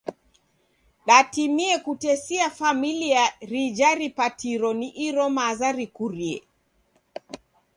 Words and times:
Datimie 1.09 1.75
kutesia 1.87 2.47
familia 2.59 3.25
rija 3.51 3.93
ripatiro 4.01 4.73
ni 4.79 4.89
iro 5.07 5.27
maza 5.37 5.69
rikurie. 5.77 6.37